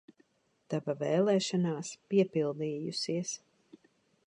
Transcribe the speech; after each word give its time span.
Tava 0.73 0.95
vēlēšanās 1.01 1.93
piepildījusies! 2.15 3.37